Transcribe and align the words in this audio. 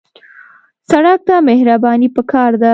سړک 0.91 1.19
ته 1.27 1.35
مهرباني 1.49 2.07
پکار 2.15 2.51
ده. 2.61 2.69